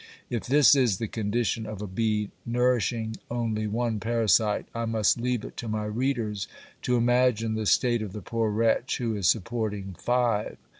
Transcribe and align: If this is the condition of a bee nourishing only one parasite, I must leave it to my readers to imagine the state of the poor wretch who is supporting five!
If 0.31 0.47
this 0.47 0.75
is 0.75 0.97
the 0.97 1.07
condition 1.07 1.67
of 1.67 1.79
a 1.79 1.85
bee 1.85 2.31
nourishing 2.43 3.17
only 3.29 3.67
one 3.67 3.99
parasite, 3.99 4.65
I 4.73 4.85
must 4.85 5.21
leave 5.21 5.45
it 5.45 5.55
to 5.57 5.67
my 5.67 5.85
readers 5.85 6.47
to 6.81 6.95
imagine 6.97 7.53
the 7.53 7.67
state 7.67 8.01
of 8.01 8.11
the 8.11 8.23
poor 8.23 8.49
wretch 8.49 8.97
who 8.97 9.15
is 9.15 9.27
supporting 9.29 9.93
five! 9.99 10.57